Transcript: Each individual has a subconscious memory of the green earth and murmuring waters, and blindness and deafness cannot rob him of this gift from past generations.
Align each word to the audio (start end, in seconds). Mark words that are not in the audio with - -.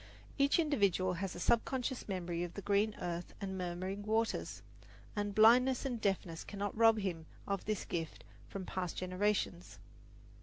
Each 0.39 0.57
individual 0.57 1.13
has 1.21 1.35
a 1.35 1.39
subconscious 1.39 2.07
memory 2.07 2.43
of 2.43 2.55
the 2.55 2.63
green 2.63 2.95
earth 2.99 3.35
and 3.39 3.55
murmuring 3.55 4.01
waters, 4.01 4.63
and 5.15 5.35
blindness 5.35 5.85
and 5.85 6.01
deafness 6.01 6.43
cannot 6.43 6.75
rob 6.75 6.97
him 6.97 7.27
of 7.47 7.65
this 7.65 7.85
gift 7.85 8.23
from 8.47 8.65
past 8.65 8.97
generations. 8.97 9.77